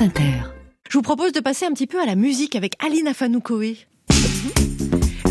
[0.00, 0.32] France Inter.
[0.88, 3.76] Je vous propose de passer un petit peu à la musique avec Aline Afanoukoé.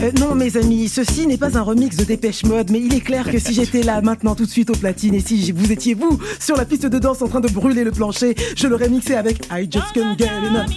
[0.02, 3.02] Euh, non, mes amis, ceci n'est pas un remix de Dépêche Mode, mais il est
[3.02, 5.94] clair que si j'étais là maintenant tout de suite au platine et si vous étiez
[5.96, 9.16] vous sur la piste de danse en train de brûler le plancher, je l'aurais mixé
[9.16, 10.68] avec I Just Can't Get Enough.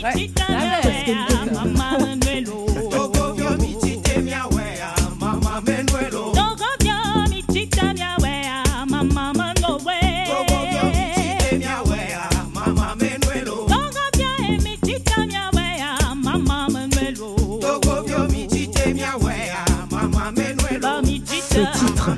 [20.72, 22.10] Ce titre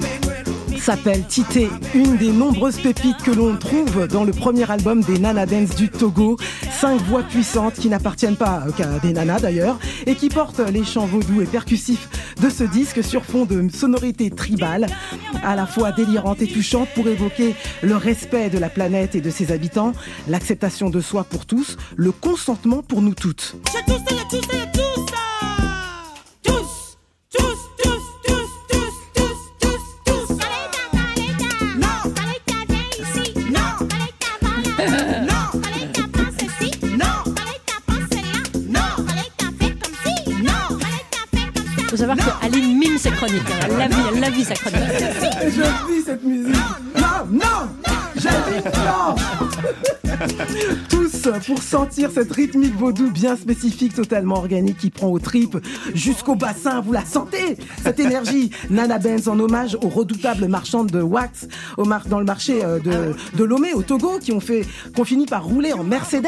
[0.79, 5.45] s'appelle Tité, une des nombreuses pépites que l'on trouve dans le premier album des Nana
[5.45, 6.37] Dance du Togo.
[6.71, 11.07] Cinq voix puissantes qui n'appartiennent pas qu'à des nanas d'ailleurs et qui portent les chants
[11.07, 12.09] vaudous et percussifs
[12.41, 14.87] de ce disque sur fond de sonorités tribales,
[15.43, 19.31] à la fois délirantes et touchantes pour évoquer le respect de la planète et de
[19.31, 19.95] ses habitants,
[20.29, 23.57] l'acceptation de soi pour tous, le consentement pour nous toutes.
[42.07, 43.43] Savoir que Aline mime ses chroniques.
[43.65, 44.81] Elle la vit, elle la vit sa chronique.
[45.43, 46.55] Je vis cette musique.
[46.97, 47.69] Non, non,
[48.17, 49.15] j'ai dit non.
[50.89, 55.57] Tous pour sentir cette rythmique vaudou bien spécifique, totalement organique, qui prend aux tripes
[55.95, 56.81] jusqu'au bassin.
[56.81, 58.51] Vous la sentez Cette énergie.
[58.71, 62.79] Nana Benz en hommage aux redoutables marchandes de wax au mar dans le marché euh,
[62.79, 64.63] de, de Lomé au Togo qui ont fait,
[64.97, 66.27] qu'on finit par rouler en Mercedes.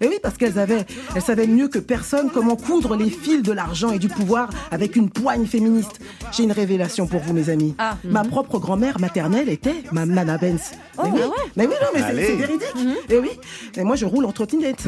[0.00, 3.52] Et oui, parce qu'elles avaient, elles savaient mieux que personne comment coudre les fils de
[3.52, 6.00] l'argent et du pouvoir avec une poigne féministe.
[6.32, 7.74] J'ai une révélation pour vous, mes amis.
[7.78, 7.96] Ah.
[8.04, 10.72] Ma propre grand-mère maternelle était ma Nana Benz.
[10.98, 12.74] Oh, mais, oui, ah ouais mais oui, non, mais c'est- véridique.
[13.10, 13.30] Et oui,
[13.76, 14.84] et moi je roule en trottinette.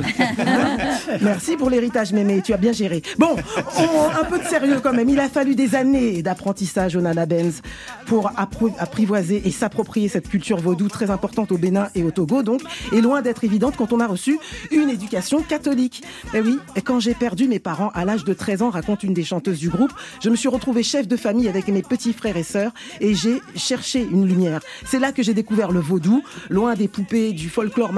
[1.23, 3.03] Merci pour l'héritage, mémé, tu as bien géré.
[3.19, 3.35] Bon,
[3.79, 5.09] on- un peu de sérieux quand même.
[5.09, 7.63] Il a fallu des années d'apprentissage au Nana Benz
[8.07, 12.61] pour apprivoiser et s'approprier cette culture vaudou très importante au Bénin et au Togo, donc,
[12.93, 14.39] et loin d'être évidente quand on a reçu
[14.71, 16.03] une éducation catholique.
[16.35, 19.25] Et oui, quand j'ai perdu mes parents à l'âge de 13 ans, raconte une des
[19.25, 19.93] chanteuses du groupe,
[20.23, 23.41] je me suis retrouvée chef de famille avec mes petits frères et sœurs et j'ai
[23.57, 24.61] cherché une lumière.
[24.85, 27.93] C'est là que j'ai découvert le vaudou, loin des poupées du folklore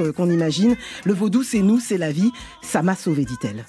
[0.00, 0.76] euh, qu'on imagine.
[1.04, 2.32] Le vaudou, c'est nous, c'est la vie.
[2.62, 3.64] Ça m'a sauvé, dit-elle.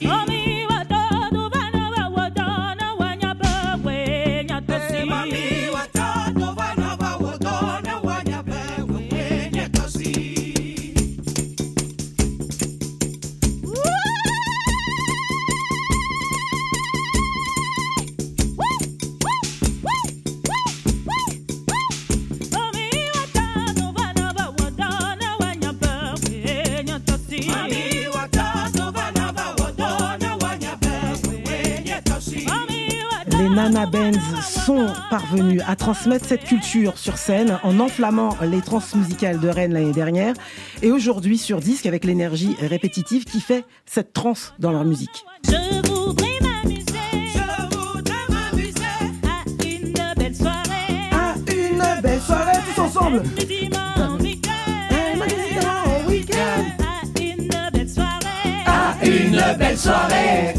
[33.69, 38.81] Les Nana Bands sont parvenus à transmettre cette culture sur scène en enflammant les trans
[38.95, 40.33] musicales de Rennes l'année dernière
[40.81, 45.23] et aujourd'hui sur disque avec l'énergie répétitive qui fait cette trance dans leur musique.
[45.45, 46.83] Je voudrais m'amuser,
[47.27, 48.81] je voudrais m'amuser.
[49.23, 51.11] À une belle soirée.
[51.11, 53.21] À une belle soirée tous ensemble.
[53.21, 55.19] Du dimanche week-end,
[55.85, 56.65] au week-end.
[58.65, 60.55] À une belle soirée.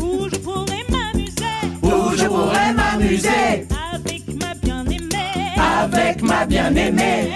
[6.22, 7.32] Ma bien-aimée.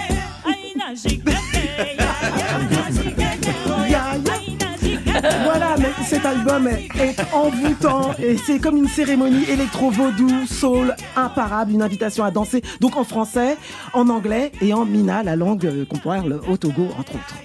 [5.43, 11.71] Voilà, mais cet album est, est envoûtant et c'est comme une cérémonie électro-vaudou, soul, imparable,
[11.71, 12.61] une invitation à danser.
[12.79, 13.57] Donc en français,
[13.93, 17.44] en anglais et en mina, la langue euh, qu'on parle au Togo, entre autres.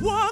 [0.00, 0.28] Yeah,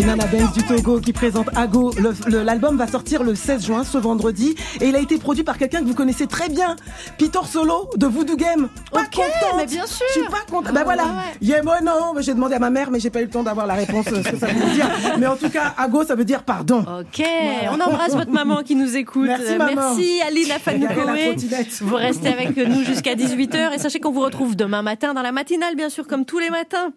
[0.00, 1.92] Les Nana Benz du Togo qui présentent Ago.
[2.26, 4.54] L'album va sortir le 16 juin, ce vendredi.
[4.80, 6.76] Et il a été produit par quelqu'un que vous connaissez très bien.
[7.18, 8.70] Peter Solo de Voodoo Game.
[8.92, 9.30] Pas Ok, contente.
[9.58, 10.06] mais bien sûr.
[10.08, 10.72] Je suis pas contente.
[10.72, 11.04] Bah voilà.
[11.42, 12.14] Yeah, moi, non.
[12.20, 14.22] J'ai demandé à ma mère, mais j'ai pas eu le temps d'avoir la réponse, euh,
[14.24, 14.86] ce que ça veut dire.
[15.18, 16.78] Mais en tout cas, Ago, ça veut dire pardon.
[17.00, 17.22] Ok,
[17.70, 19.26] on embrasse votre maman qui nous écoute.
[19.26, 19.94] Merci, Euh, maman.
[19.96, 21.26] Merci Afanoukoé.
[21.26, 21.78] trottinette.
[21.82, 25.32] Vous restez avec nous jusqu'à 18h et sachez qu'on vous retrouve demain matin dans la
[25.32, 26.90] matinale, bien sûr, comme tous les matins.